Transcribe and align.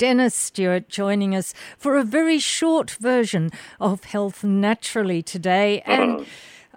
Dennis 0.00 0.34
Stewart 0.34 0.88
joining 0.88 1.34
us 1.36 1.52
for 1.76 1.98
a 1.98 2.04
very 2.04 2.38
short 2.38 2.92
version 2.92 3.50
of 3.78 4.04
Health 4.04 4.42
Naturally 4.42 5.20
today. 5.22 5.82
And 5.86 6.26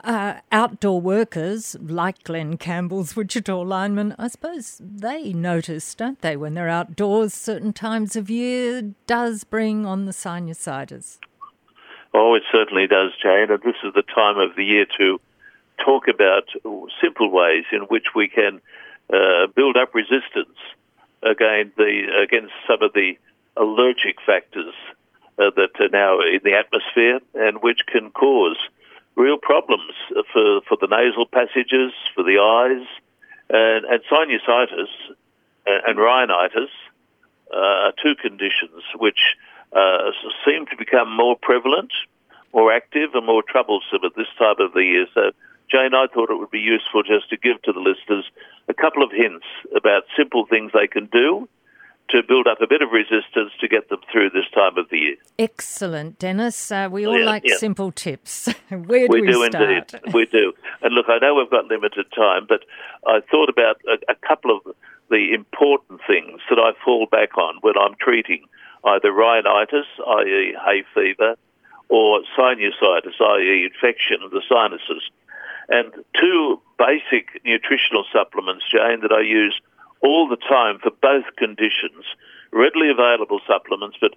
uh, 0.03 0.41
outdoor 0.51 0.99
workers, 0.99 1.77
like 1.81 2.25
Glen 2.25 2.57
Campbell's 2.57 3.15
Wichita 3.15 3.61
lineman, 3.61 4.13
I 4.19 4.27
suppose 4.27 4.81
they 4.83 5.31
notice, 5.31 5.95
don't 5.95 6.19
they, 6.19 6.35
when 6.35 6.53
they're 6.53 6.67
outdoors 6.67 7.33
certain 7.33 7.71
times 7.71 8.17
of 8.17 8.29
year, 8.29 8.93
does 9.07 9.45
bring 9.45 9.85
on 9.85 10.03
the 10.03 10.11
sinusitis. 10.11 11.19
Oh, 12.13 12.35
it 12.35 12.43
certainly 12.51 12.87
does, 12.87 13.11
Jane. 13.21 13.49
And 13.49 13.63
this 13.63 13.77
is 13.85 13.93
the 13.93 14.03
time 14.03 14.37
of 14.37 14.57
the 14.57 14.65
year 14.65 14.85
to 14.97 15.21
talk 15.77 16.09
about 16.09 16.49
simple 17.01 17.31
ways 17.31 17.63
in 17.71 17.83
which 17.83 18.07
we 18.13 18.27
can 18.27 18.59
uh, 19.13 19.47
build 19.55 19.77
up 19.77 19.95
resistance 19.95 20.57
against, 21.25 21.75
the, 21.77 22.23
against 22.23 22.53
some 22.67 22.81
of 22.81 22.93
the 22.93 23.17
allergic 23.57 24.17
factors 24.25 24.73
uh, 25.39 25.49
that 25.55 25.69
are 25.79 25.89
now 25.89 26.19
in 26.19 26.39
the 26.43 26.53
atmosphere 26.53 27.19
and 27.33 27.61
which 27.61 27.81
can 27.87 28.11
cause 28.11 28.57
real 29.15 29.37
problems 29.37 29.93
for, 30.31 30.61
for 30.67 30.77
the 30.79 30.87
nasal 30.87 31.25
passages, 31.25 31.91
for 32.15 32.23
the 32.23 32.39
eyes, 32.39 32.87
and, 33.49 33.85
and 33.85 34.01
sinusitis 34.11 34.89
and, 35.65 35.83
and 35.87 35.99
rhinitis 35.99 36.69
uh, 37.53 37.57
are 37.57 37.93
two 38.01 38.15
conditions 38.15 38.83
which 38.97 39.35
uh, 39.73 40.11
seem 40.45 40.65
to 40.67 40.77
become 40.77 41.15
more 41.15 41.35
prevalent, 41.41 41.91
more 42.53 42.71
active, 42.73 43.09
and 43.13 43.25
more 43.25 43.43
troublesome 43.43 44.03
at 44.03 44.15
this 44.15 44.27
time 44.37 44.55
of 44.59 44.73
the 44.73 44.83
year. 44.83 45.07
So, 45.13 45.31
Jane, 45.71 45.93
I 45.93 46.07
thought 46.13 46.29
it 46.29 46.37
would 46.37 46.51
be 46.51 46.59
useful 46.59 47.03
just 47.03 47.29
to 47.29 47.37
give 47.37 47.61
to 47.63 47.73
the 47.73 47.79
listeners 47.79 48.25
a 48.67 48.73
couple 48.73 49.03
of 49.03 49.11
hints 49.11 49.45
about 49.75 50.03
simple 50.15 50.45
things 50.45 50.71
they 50.73 50.87
can 50.87 51.07
do 51.07 51.47
to 52.09 52.21
build 52.21 52.47
up 52.47 52.61
a 52.61 52.67
bit 52.67 52.81
of 52.81 52.91
resistance 52.91 53.51
to 53.59 53.67
get 53.67 53.89
them 53.89 53.99
through 54.11 54.29
this 54.29 54.45
time 54.53 54.77
of 54.77 54.89
the 54.89 54.97
year. 54.97 55.15
Excellent, 55.39 56.19
Dennis. 56.19 56.71
Uh, 56.71 56.87
we 56.91 57.07
all 57.07 57.17
yeah, 57.17 57.25
like 57.25 57.43
yeah. 57.45 57.57
simple 57.57 57.91
tips. 57.91 58.53
Where 58.69 59.07
do 59.07 59.13
we, 59.13 59.21
we 59.21 59.27
do 59.27 59.45
start? 59.45 59.93
indeed. 59.93 60.13
we 60.13 60.25
do. 60.25 60.53
And 60.81 60.93
look, 60.93 61.07
I 61.09 61.17
know 61.19 61.35
we've 61.35 61.49
got 61.49 61.65
limited 61.65 62.05
time, 62.15 62.45
but 62.47 62.65
I 63.07 63.21
thought 63.31 63.49
about 63.49 63.81
a, 63.87 64.11
a 64.11 64.15
couple 64.15 64.55
of 64.55 64.75
the 65.09 65.33
important 65.33 66.01
things 66.07 66.41
that 66.49 66.59
I 66.59 66.71
fall 66.83 67.07
back 67.07 67.37
on 67.37 67.57
when 67.61 67.77
I'm 67.77 67.95
treating 67.99 68.45
either 68.83 69.11
rhinitis, 69.11 69.85
i.e., 70.05 70.55
hay 70.65 70.83
fever, 70.93 71.35
or 71.89 72.21
sinusitis, 72.37 73.19
i.e., 73.19 73.69
infection 73.71 74.21
of 74.23 74.31
the 74.31 74.41
sinuses. 74.47 75.09
And 75.69 75.93
two 76.19 76.61
basic 76.77 77.43
nutritional 77.45 78.05
supplements, 78.11 78.65
Jane, 78.71 79.01
that 79.01 79.11
I 79.11 79.21
use 79.21 79.59
all 80.01 80.27
the 80.27 80.37
time 80.37 80.79
for 80.79 80.91
both 81.01 81.25
conditions. 81.37 82.05
Readily 82.51 82.89
available 82.89 83.39
supplements, 83.47 83.97
but 83.99 84.15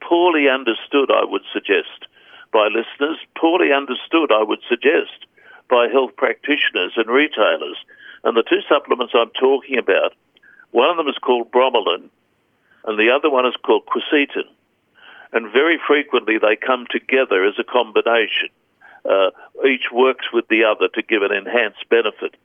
poorly 0.00 0.48
understood, 0.48 1.10
I 1.10 1.24
would 1.24 1.42
suggest, 1.52 2.06
by 2.52 2.68
listeners, 2.68 3.18
poorly 3.36 3.72
understood, 3.72 4.30
I 4.30 4.42
would 4.42 4.60
suggest, 4.68 5.26
by 5.68 5.88
health 5.88 6.14
practitioners 6.16 6.92
and 6.96 7.08
retailers. 7.08 7.78
And 8.24 8.36
the 8.36 8.42
two 8.42 8.60
supplements 8.68 9.14
I'm 9.16 9.30
talking 9.30 9.78
about, 9.78 10.12
one 10.70 10.90
of 10.90 10.96
them 10.96 11.08
is 11.08 11.18
called 11.18 11.50
bromelain, 11.50 12.08
and 12.84 12.98
the 12.98 13.10
other 13.10 13.30
one 13.30 13.46
is 13.46 13.56
called 13.64 13.86
quercetin. 13.86 14.48
And 15.32 15.50
very 15.50 15.80
frequently 15.86 16.38
they 16.38 16.56
come 16.56 16.86
together 16.90 17.44
as 17.44 17.54
a 17.58 17.64
combination. 17.64 18.50
Uh, 19.04 19.30
each 19.66 19.90
works 19.92 20.26
with 20.32 20.46
the 20.48 20.64
other 20.64 20.88
to 20.88 21.02
give 21.02 21.22
an 21.22 21.32
enhanced 21.32 21.88
benefit. 21.88 22.36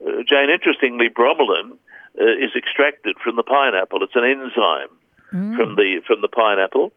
Uh, 0.00 0.22
Jane, 0.26 0.50
interestingly, 0.50 1.08
bromelain 1.08 1.72
uh, 2.20 2.24
is 2.24 2.54
extracted 2.56 3.16
from 3.22 3.36
the 3.36 3.42
pineapple. 3.42 4.02
It's 4.02 4.14
an 4.14 4.24
enzyme 4.24 4.94
mm. 5.32 5.56
from 5.56 5.76
the 5.76 6.00
from 6.06 6.20
the 6.20 6.28
pineapple, 6.28 6.92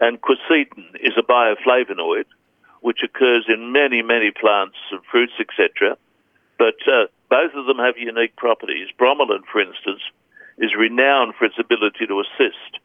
and 0.00 0.20
quercetin 0.20 0.96
is 1.00 1.12
a 1.18 1.22
bioflavonoid 1.22 2.24
which 2.80 3.02
occurs 3.02 3.46
in 3.48 3.72
many 3.72 4.02
many 4.02 4.30
plants 4.30 4.76
and 4.90 5.00
fruits, 5.10 5.32
etc. 5.40 5.96
But 6.58 6.76
uh, 6.86 7.06
both 7.30 7.52
of 7.54 7.66
them 7.66 7.78
have 7.78 7.96
unique 7.98 8.36
properties. 8.36 8.88
Bromelain, 8.98 9.44
for 9.50 9.60
instance, 9.60 10.02
is 10.58 10.74
renowned 10.74 11.34
for 11.34 11.46
its 11.46 11.58
ability 11.58 12.06
to 12.06 12.20
assist 12.20 12.78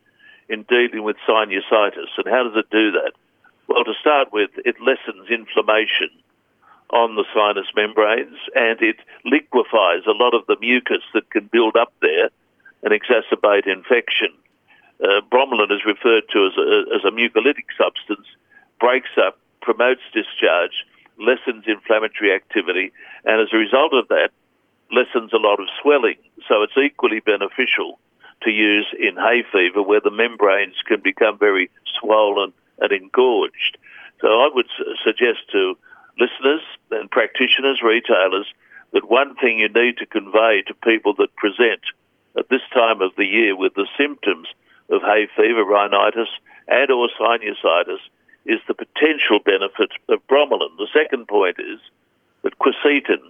in 0.47 0.63
dealing 0.63 1.03
with 1.03 1.17
sinusitis. 1.27 2.09
And 2.17 2.27
how 2.27 2.43
does 2.43 2.55
it 2.55 2.69
do 2.71 2.91
that? 2.91 3.11
Well, 3.69 3.83
to 3.83 3.93
start 4.01 4.33
with, 4.33 4.49
it 4.65 4.81
lessens 4.81 5.29
inflammation 5.29 6.09
on 6.89 7.13
the 7.13 7.23
sinus 7.35 7.67
membranes 7.75 8.39
and 8.55 8.81
it 8.81 8.97
liquefies 9.23 10.07
a 10.07 10.17
lot 10.17 10.33
of 10.33 10.47
the 10.47 10.57
mucus 10.59 11.03
that 11.13 11.29
can 11.29 11.45
build 11.53 11.75
up 11.75 11.93
there 12.01 12.29
and 12.81 12.91
exacerbate 12.91 13.67
infection. 13.67 14.29
Uh, 14.99 15.21
bromelain 15.31 15.71
is 15.71 15.85
referred 15.85 16.23
to 16.31 16.47
as 16.47 16.57
a, 16.57 16.95
as 16.95 17.05
a 17.05 17.15
mucolytic 17.15 17.69
substance, 17.77 18.25
breaks 18.79 19.15
up, 19.21 19.37
promotes 19.61 20.01
discharge, 20.15 20.83
lessens 21.19 21.65
inflammatory 21.67 22.33
activity, 22.33 22.91
and 23.23 23.39
as 23.39 23.49
a 23.53 23.57
result 23.57 23.93
of 23.93 24.07
that, 24.07 24.31
lessens 24.91 25.31
a 25.31 25.37
lot 25.37 25.59
of 25.59 25.67
swelling. 25.79 26.17
So 26.47 26.63
it's 26.63 26.75
equally 26.75 27.19
beneficial 27.19 27.99
to 28.41 28.49
use 28.49 28.87
in 28.97 29.15
hay 29.15 29.43
fever 29.51 29.83
where 29.83 30.01
the 30.01 30.09
membranes 30.09 30.81
can 30.87 31.01
become 31.01 31.37
very 31.37 31.69
swollen 31.99 32.51
and 32.81 32.91
engorged. 32.91 33.77
So 34.21 34.27
I 34.27 34.49
would 34.53 34.67
suggest 35.03 35.39
to 35.51 35.77
listeners 36.19 36.61
and 36.91 37.09
practitioners, 37.09 37.81
retailers, 37.81 38.47
that 38.91 39.09
one 39.09 39.35
thing 39.35 39.59
you 39.59 39.69
need 39.69 39.97
to 39.97 40.05
convey 40.05 40.63
to 40.67 40.73
people 40.73 41.13
that 41.15 41.35
present 41.35 41.81
at 42.37 42.49
this 42.49 42.61
time 42.73 43.01
of 43.01 43.11
the 43.17 43.25
year 43.25 43.55
with 43.55 43.73
the 43.75 43.87
symptoms 43.97 44.47
of 44.89 45.01
hay 45.01 45.27
fever, 45.35 45.63
rhinitis, 45.63 46.29
and 46.67 46.91
or 46.91 47.09
sinusitis 47.19 47.99
is 48.45 48.59
the 48.67 48.73
potential 48.73 49.39
benefit 49.43 49.91
of 50.07 50.25
bromelain. 50.27 50.75
The 50.77 50.87
second 50.93 51.27
point 51.27 51.57
is 51.59 51.79
that 52.43 52.57
quercetin, 52.57 53.21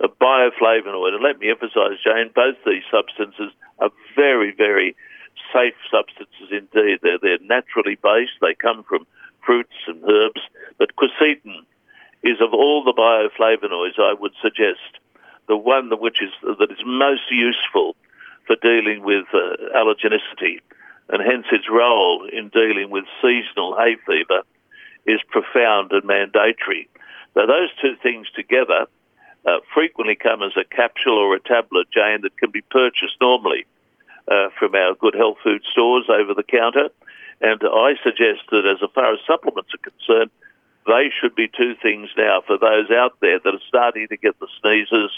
a 0.00 0.08
bioflavonoid, 0.08 1.14
and 1.14 1.22
let 1.22 1.38
me 1.38 1.50
emphasize, 1.50 1.98
Jane, 2.04 2.30
both 2.34 2.56
these 2.66 2.82
substances 2.90 3.52
are 3.78 3.90
very, 4.14 4.52
very 4.52 4.96
safe 5.52 5.74
substances 5.90 6.48
indeed. 6.50 7.00
They're, 7.02 7.18
they're 7.18 7.38
naturally 7.42 7.96
based. 8.02 8.32
They 8.40 8.54
come 8.54 8.84
from 8.84 9.06
fruits 9.44 9.74
and 9.86 10.02
herbs. 10.04 10.40
But 10.78 10.96
quercetin 10.96 11.64
is 12.22 12.40
of 12.40 12.52
all 12.52 12.84
the 12.84 12.92
bioflavonoids, 12.92 13.98
I 13.98 14.14
would 14.14 14.32
suggest 14.40 14.80
the 15.48 15.56
one 15.56 15.90
which 15.98 16.22
is 16.22 16.30
that 16.42 16.70
is 16.70 16.84
most 16.84 17.30
useful 17.30 17.96
for 18.46 18.56
dealing 18.62 19.02
with 19.02 19.26
uh, 19.32 19.56
allergenicity, 19.76 20.60
and 21.08 21.22
hence 21.22 21.46
its 21.52 21.68
role 21.70 22.28
in 22.32 22.48
dealing 22.48 22.90
with 22.90 23.04
seasonal 23.20 23.76
hay 23.76 23.96
fever 24.06 24.42
is 25.06 25.20
profound 25.30 25.92
and 25.92 26.04
mandatory. 26.04 26.88
Now, 27.34 27.46
those 27.46 27.70
two 27.80 27.96
things 28.02 28.28
together 28.34 28.86
uh, 29.44 29.58
frequently 29.74 30.14
come 30.14 30.42
as 30.42 30.52
a 30.56 30.64
capsule 30.64 31.18
or 31.18 31.34
a 31.34 31.40
tablet, 31.40 31.88
Jane, 31.92 32.22
that 32.22 32.36
can 32.36 32.50
be 32.50 32.62
purchased 32.62 33.16
normally 33.20 33.66
uh, 34.28 34.48
from 34.58 34.74
our 34.74 34.94
good 34.94 35.14
health 35.14 35.38
food 35.42 35.62
stores 35.70 36.06
over 36.08 36.34
the 36.34 36.42
counter. 36.42 36.88
And 37.40 37.60
I 37.64 37.94
suggest 38.02 38.42
that 38.50 38.66
as 38.66 38.88
far 38.94 39.12
as 39.12 39.18
supplements 39.26 39.70
are 39.74 39.90
concerned, 39.90 40.30
they 40.86 41.10
should 41.20 41.34
be 41.34 41.48
two 41.48 41.74
things 41.82 42.08
now 42.16 42.42
for 42.46 42.58
those 42.58 42.90
out 42.90 43.18
there 43.20 43.38
that 43.38 43.54
are 43.54 43.66
starting 43.68 44.08
to 44.08 44.16
get 44.16 44.38
the 44.38 44.48
sneezes, 44.60 45.10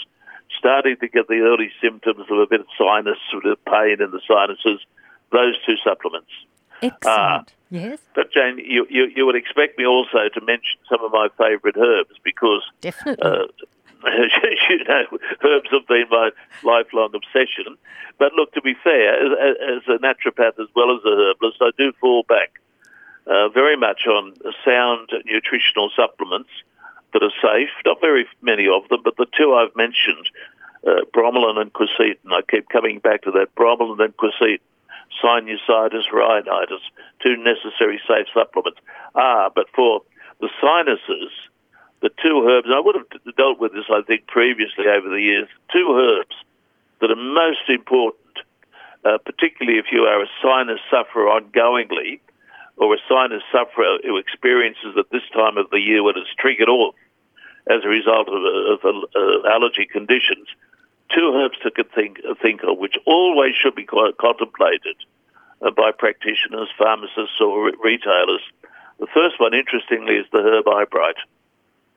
starting 0.57 0.97
to 0.97 1.07
get 1.07 1.27
the 1.27 1.41
early 1.41 1.71
symptoms 1.81 2.25
of 2.29 2.37
a 2.37 2.47
bit 2.47 2.61
of 2.61 2.67
sinus 2.77 3.17
sort 3.31 3.45
of 3.45 3.63
pain 3.65 3.97
in 4.01 4.11
the 4.11 4.21
sinuses. 4.27 4.85
Those 5.31 5.55
two 5.65 5.75
supplements. 5.83 6.29
Excellent. 6.81 7.03
Uh, 7.05 7.43
yes. 7.69 7.99
But 8.13 8.31
Jane, 8.31 8.59
you, 8.59 8.85
you, 8.89 9.11
you 9.15 9.25
would 9.25 9.35
expect 9.35 9.77
me 9.77 9.85
also 9.85 10.29
to 10.33 10.41
mention 10.41 10.79
some 10.89 11.03
of 11.03 11.11
my 11.11 11.29
favourite 11.37 11.77
herbs 11.77 12.15
because 12.23 12.63
definitely. 12.81 13.23
Uh, 13.23 13.45
you 14.69 14.83
know, 14.83 15.05
herbs 15.43 15.69
have 15.71 15.87
been 15.87 16.05
my 16.09 16.29
lifelong 16.63 17.13
obsession. 17.15 17.77
But 18.17 18.33
look, 18.33 18.53
to 18.53 18.61
be 18.61 18.75
fair, 18.83 19.15
as, 19.15 19.57
as 19.77 19.83
a 19.87 19.97
naturopath 19.99 20.59
as 20.59 20.67
well 20.75 20.95
as 20.95 21.03
a 21.05 21.09
herbalist, 21.09 21.57
I 21.61 21.71
do 21.77 21.91
fall 21.99 22.23
back 22.23 22.59
uh, 23.27 23.49
very 23.49 23.75
much 23.75 24.05
on 24.07 24.33
sound 24.63 25.09
nutritional 25.25 25.89
supplements 25.95 26.49
that 27.13 27.23
are 27.23 27.31
safe. 27.41 27.69
Not 27.85 28.01
very 28.01 28.27
many 28.41 28.67
of 28.67 28.87
them, 28.89 29.01
but 29.03 29.17
the 29.17 29.27
two 29.37 29.55
I've 29.55 29.75
mentioned, 29.75 30.29
uh, 30.85 31.01
bromelain 31.13 31.57
and 31.57 31.73
quercetin. 31.73 32.31
I 32.31 32.41
keep 32.49 32.69
coming 32.69 32.99
back 32.99 33.23
to 33.23 33.31
that 33.31 33.55
bromelain 33.55 34.03
and 34.03 34.15
quercetin. 34.17 34.59
Sinusitis, 35.23 36.11
rhinitis, 36.11 36.81
two 37.23 37.37
necessary 37.37 38.01
safe 38.07 38.27
supplements. 38.33 38.79
Ah, 39.15 39.49
but 39.53 39.67
for 39.73 40.01
the 40.41 40.49
sinuses, 40.61 41.31
the 42.01 42.09
two 42.21 42.47
herbs, 42.47 42.67
I 42.71 42.79
would 42.79 42.95
have 42.95 43.35
dealt 43.35 43.59
with 43.59 43.73
this, 43.73 43.85
I 43.89 44.01
think, 44.01 44.27
previously 44.27 44.85
over 44.87 45.09
the 45.09 45.21
years, 45.21 45.47
two 45.71 45.95
herbs 45.95 46.35
that 47.01 47.11
are 47.11 47.15
most 47.15 47.69
important, 47.69 48.39
uh, 49.03 49.17
particularly 49.19 49.79
if 49.79 49.85
you 49.91 50.03
are 50.03 50.21
a 50.21 50.27
sinus 50.41 50.79
sufferer 50.89 51.27
ongoingly, 51.27 52.19
or 52.77 52.93
a 52.93 52.97
sinus 53.07 53.43
sufferer 53.51 53.97
who 54.03 54.17
experiences 54.17 54.95
at 54.97 55.09
this 55.11 55.23
time 55.33 55.57
of 55.57 55.69
the 55.69 55.79
year 55.79 56.03
when 56.03 56.17
it's 56.17 56.33
triggered 56.37 56.69
off 56.69 56.95
as 57.67 57.83
a 57.83 57.87
result 57.87 58.27
of, 58.27 58.43
of, 58.43 59.03
of 59.15 59.45
allergy 59.45 59.85
conditions, 59.85 60.47
two 61.13 61.33
herbs 61.35 61.57
to 61.63 61.71
think, 61.95 62.19
think 62.41 62.61
of 62.63 62.77
which 62.77 62.97
always 63.05 63.55
should 63.55 63.75
be 63.75 63.85
contemplated 63.85 64.97
uh, 65.61 65.71
by 65.71 65.91
practitioners, 65.91 66.69
pharmacists, 66.77 67.39
or 67.39 67.71
retailers. 67.83 68.41
The 68.99 69.07
first 69.13 69.39
one, 69.39 69.53
interestingly, 69.53 70.15
is 70.15 70.25
the 70.31 70.39
herb 70.39 70.67
eyebright. 70.67 71.17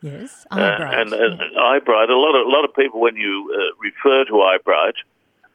Yes, 0.00 0.46
eyebright. 0.50 1.12
Uh, 1.12 1.16
and 1.16 1.58
eyebright. 1.58 2.10
A 2.10 2.16
lot 2.16 2.34
of 2.34 2.46
a 2.46 2.50
lot 2.50 2.64
of 2.64 2.74
people, 2.74 3.00
when 3.00 3.16
you 3.16 3.52
uh, 3.52 3.76
refer 3.80 4.24
to 4.26 4.42
eyebright, 4.42 4.94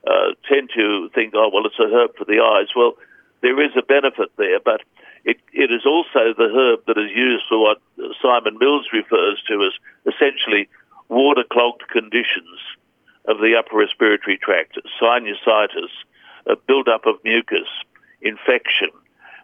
uh, 0.05 0.33
tend 0.47 0.69
to 0.75 1.09
think, 1.15 1.33
oh 1.35 1.49
well, 1.53 1.65
it's 1.65 1.79
a 1.79 1.83
herb 1.83 2.15
for 2.17 2.25
the 2.25 2.41
eyes. 2.41 2.67
Well, 2.75 2.93
there 3.41 3.61
is 3.61 3.71
a 3.77 3.81
benefit 3.81 4.31
there, 4.37 4.59
but 4.59 4.81
it, 5.25 5.37
it 5.53 5.71
is 5.71 5.85
also 5.85 6.33
the 6.37 6.49
herb 6.53 6.85
that 6.87 6.97
is 6.97 7.11
used 7.15 7.45
for 7.47 7.59
what 7.59 7.81
Simon 8.21 8.57
Mills 8.57 8.87
refers 8.91 9.41
to 9.47 9.63
as 9.63 10.13
essentially 10.13 10.67
water-clogged 11.09 11.87
conditions 11.89 12.59
of 13.25 13.37
the 13.37 13.55
upper 13.57 13.77
respiratory 13.77 14.37
tract, 14.37 14.77
sinusitis, 15.01 15.91
a 16.45 16.55
build-up 16.55 17.05
of 17.05 17.15
mucus, 17.23 17.67
infection. 18.21 18.89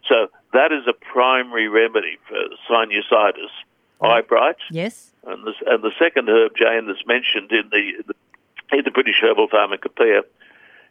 So 0.08 0.28
that 0.54 0.72
is 0.72 0.88
a 0.88 0.94
primary 0.94 1.68
remedy 1.68 2.18
for 2.28 2.38
sinusitis. 2.70 3.52
Eyebright. 4.02 4.58
Yes. 4.72 5.12
And 5.26 5.46
the, 5.46 5.54
and 5.68 5.84
the 5.84 5.92
second 6.00 6.30
herb, 6.30 6.54
Jane, 6.58 6.88
that's 6.88 7.06
mentioned 7.06 7.52
in 7.52 7.70
the, 7.70 7.78
in 7.78 8.04
the, 8.08 8.78
in 8.78 8.84
the 8.86 8.92
British 8.92 9.20
Herbal 9.22 9.48
Pharmacopoeia 9.50 10.22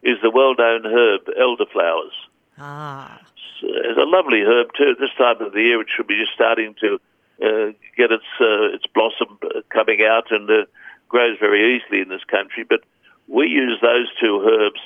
is 0.03 0.19
the 0.23 0.31
well-known 0.31 0.85
herb 0.87 1.23
elderflowers. 1.39 2.13
Ah. 2.59 3.21
It's 3.63 3.99
a 3.99 4.05
lovely 4.05 4.43
herb 4.43 4.69
too. 4.77 4.91
At 4.91 4.99
This 5.01 5.11
time 5.17 5.41
of 5.41 5.53
the 5.53 5.63
year, 5.63 5.81
it 5.81 5.89
should 5.95 6.07
be 6.07 6.19
just 6.19 6.33
starting 6.33 6.75
to 6.81 7.01
uh, 7.43 7.73
get 7.97 8.13
its 8.13 8.25
uh, 8.41 8.75
its 8.75 8.87
blossom 8.87 9.39
coming 9.71 10.03
out 10.03 10.31
and 10.31 10.49
uh, 10.49 10.65
grows 11.09 11.39
very 11.41 11.77
easily 11.77 12.01
in 12.01 12.09
this 12.09 12.25
country. 12.25 12.65
But 12.69 12.81
we 13.27 13.47
use 13.49 13.79
those 13.81 14.07
two 14.21 14.41
herbs 14.47 14.81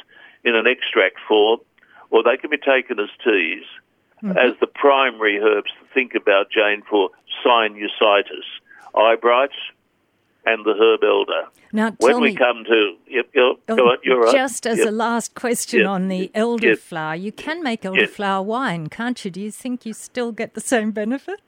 in 0.45 0.55
an 0.55 0.67
extract 0.67 1.17
form, 1.29 1.61
or 2.11 2.23
they 2.23 2.37
can 2.37 2.51
be 2.51 2.59
taken 2.59 2.99
as 2.99 3.09
teas 3.23 3.65
mm-hmm. 4.23 4.37
as 4.37 4.55
the 4.61 4.67
primary 4.67 5.39
herbs 5.39 5.71
to 5.81 5.95
think 5.95 6.15
about, 6.15 6.51
Jane, 6.51 6.83
for 6.89 7.11
sinusitis. 7.45 8.45
Eyebright, 8.95 9.51
and 10.45 10.65
the 10.65 10.75
herb 10.75 11.03
elder. 11.05 11.49
Now, 11.73 11.97
when 11.99 12.21
we 12.21 12.31
me, 12.31 12.37
come 12.37 12.65
to, 12.65 12.97
yep, 13.09 13.33
go, 13.33 13.59
oh, 13.69 13.75
on, 13.75 13.99
you're 14.03 14.21
right. 14.21 14.33
Just 14.33 14.67
as 14.67 14.79
yep. 14.79 14.89
a 14.89 14.91
last 14.91 15.35
question 15.35 15.81
yep. 15.81 15.89
on 15.89 16.09
the 16.09 16.31
elderflower, 16.35 17.21
you 17.21 17.33
can 17.33 17.63
make 17.63 17.83
elderflower 17.83 18.45
wine, 18.45 18.89
can't 18.89 19.25
you? 19.25 19.31
Do 19.31 19.41
you 19.41 19.51
think 19.51 19.87
you 19.87 19.95
still 19.95 20.33
get 20.33 20.55
the 20.55 20.61
same 20.61 20.91
benefit? 20.91 21.41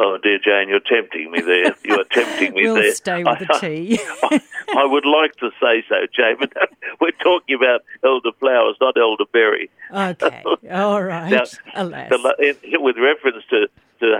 Oh 0.00 0.16
dear 0.16 0.38
Jane, 0.38 0.68
you're 0.68 0.78
tempting 0.78 1.28
me 1.32 1.40
there. 1.40 1.74
You 1.84 2.00
are 2.00 2.04
tempting 2.04 2.54
me 2.54 2.62
we'll 2.62 2.76
there. 2.76 2.94
stay 2.94 3.24
with 3.24 3.40
the 3.40 3.58
tea. 3.60 3.98
I, 4.22 4.40
I, 4.76 4.86
would 4.86 5.04
like 5.04 5.34
to 5.36 5.50
say 5.60 5.82
so, 5.88 6.06
Jane, 6.14 6.36
but 6.38 6.52
we're 7.00 7.10
talking 7.10 7.56
about 7.56 7.82
elderflowers, 8.04 8.74
not 8.80 8.96
elderberry. 8.96 9.70
Okay, 9.92 10.44
all 10.70 11.02
right. 11.02 11.30
now, 11.30 11.42
Alas. 11.74 12.10
The, 12.10 12.78
with 12.78 12.96
reference 12.96 13.44
to 13.50 13.68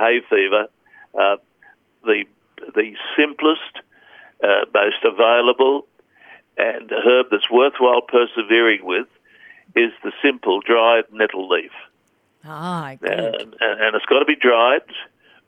hay 0.08 0.20
fever, 0.28 0.69
uh, 1.19 1.37
the 2.05 2.25
the 2.75 2.94
simplest, 3.16 3.81
uh, 4.43 4.64
most 4.75 5.05
available, 5.05 5.87
and 6.56 6.90
herb 6.90 7.26
that's 7.31 7.50
worthwhile 7.50 8.02
persevering 8.02 8.84
with 8.84 9.06
is 9.76 9.93
the 10.02 10.12
simple 10.22 10.60
dried 10.60 11.05
nettle 11.12 11.49
leaf. 11.49 11.70
Ah, 12.44 12.94
good. 13.00 13.10
And, 13.10 13.55
and 13.60 13.94
it's 13.94 14.06
got 14.06 14.20
to 14.20 14.25
be 14.25 14.37
dried. 14.37 14.82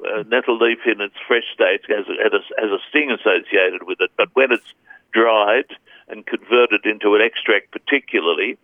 Uh, 0.05 0.23
nettle 0.29 0.59
leaf 0.59 0.79
in 0.87 1.01
its 1.01 1.15
fresh 1.27 1.45
state 1.53 1.83
has 1.89 2.07
a, 2.09 2.23
has, 2.23 2.33
a, 2.33 2.61
has 2.61 2.71
a 2.71 2.79
sting 2.89 3.11
associated 3.11 3.83
with 3.83 4.01
it, 4.01 4.11
but 4.17 4.29
when 4.35 4.51
it's 4.53 4.73
dried 5.13 5.67
and 6.09 6.27
converted 6.27 6.85
into 6.87 7.15
an 7.15 7.21
extract, 7.21 7.71
particularly, 7.71 8.57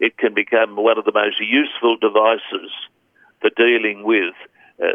it 0.00 0.16
can 0.16 0.34
become 0.34 0.76
one 0.76 0.98
of 0.98 1.04
the 1.04 1.12
most 1.12 1.40
useful 1.40 1.96
devices 1.96 2.70
for 3.40 3.50
dealing 3.56 4.04
with 4.04 4.34
uh, 4.82 4.92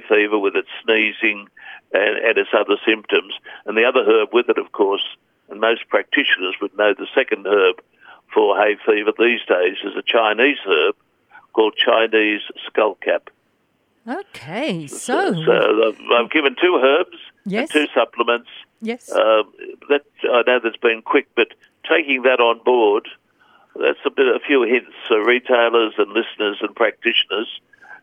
hay 0.00 0.08
fever, 0.08 0.38
with 0.38 0.56
its 0.56 0.68
sneezing, 0.84 1.48
and, 1.92 2.18
and 2.18 2.38
its 2.38 2.50
other 2.52 2.76
symptoms. 2.86 3.34
And 3.66 3.76
the 3.76 3.84
other 3.84 4.04
herb 4.04 4.30
with 4.32 4.48
it, 4.48 4.58
of 4.58 4.72
course, 4.72 5.04
and 5.48 5.60
most 5.60 5.88
practitioners 5.88 6.54
would 6.60 6.76
know 6.76 6.94
the 6.94 7.06
second 7.14 7.46
herb 7.46 7.82
for 8.32 8.56
hay 8.58 8.76
fever 8.84 9.12
these 9.18 9.40
days 9.46 9.76
is 9.84 9.96
a 9.96 10.02
Chinese 10.02 10.58
herb 10.66 10.96
called 11.52 11.74
Chinese 11.76 12.42
skullcap. 12.68 13.28
Okay, 14.06 14.86
so, 14.86 15.34
so 15.44 15.94
I've 16.14 16.30
given 16.30 16.56
two 16.60 16.80
herbs 16.82 17.18
yes. 17.44 17.70
and 17.74 17.88
two 17.88 17.92
supplements. 17.94 18.48
Yes, 18.80 19.10
um, 19.12 19.52
that 19.88 20.04
I 20.22 20.42
know 20.46 20.60
that's 20.62 20.76
been 20.76 21.02
quick, 21.02 21.28
but 21.34 21.48
taking 21.86 22.22
that 22.22 22.40
on 22.40 22.62
board, 22.64 23.08
that's 23.74 23.98
a 24.06 24.10
bit 24.10 24.26
a 24.28 24.38
few 24.40 24.62
hints 24.62 24.94
for 25.08 25.22
retailers 25.24 25.94
and 25.98 26.12
listeners 26.12 26.58
and 26.60 26.74
practitioners 26.74 27.48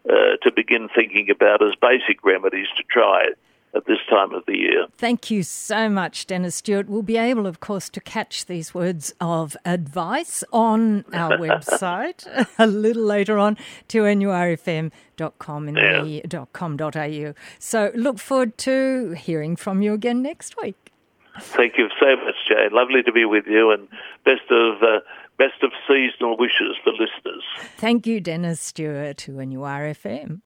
uh, 0.09 0.37
to 0.43 0.51
begin 0.55 0.89
thinking 0.93 1.29
about 1.29 1.61
as 1.61 1.75
basic 1.81 2.23
remedies 2.23 2.67
to 2.77 2.83
try 2.83 3.29
at 3.75 3.85
this 3.85 3.99
time 4.09 4.33
of 4.33 4.45
the 4.45 4.57
year. 4.57 4.87
Thank 4.97 5.29
you 5.29 5.43
so 5.43 5.89
much, 5.89 6.27
Dennis 6.27 6.55
Stewart. 6.55 6.87
We'll 6.87 7.01
be 7.01 7.17
able, 7.17 7.45
of 7.45 7.59
course, 7.59 7.89
to 7.89 7.99
catch 7.99 8.45
these 8.45 8.73
words 8.73 9.13
of 9.19 9.57
advice 9.65 10.43
on 10.53 11.03
our 11.13 11.31
website 11.37 12.47
a 12.57 12.67
little 12.67 13.03
later 13.03 13.37
on, 13.37 13.57
2NURFM.com 13.89 15.67
in 15.67 15.75
yeah. 15.75 16.01
the 16.03 16.47
.com.au. 16.53 17.33
So 17.59 17.91
look 17.95 18.19
forward 18.19 18.57
to 18.59 19.11
hearing 19.11 19.55
from 19.55 19.81
you 19.81 19.93
again 19.93 20.21
next 20.21 20.55
week. 20.61 20.91
Thank 21.37 21.77
you 21.77 21.89
so 21.99 22.15
much, 22.15 22.35
Jane. 22.47 22.69
Lovely 22.71 23.03
to 23.03 23.11
be 23.11 23.25
with 23.25 23.45
you, 23.45 23.71
and 23.71 23.89
best 24.23 24.49
of 24.49 24.81
uh, 24.81 24.99
best 25.37 25.61
of 25.63 25.71
seasonal 25.87 26.37
wishes 26.37 26.75
for 26.83 26.91
listeners. 26.91 27.43
Thank 27.77 28.07
you, 28.07 28.19
Dennis 28.19 28.59
Stewart, 28.59 29.17
2NURFM. 29.17 30.41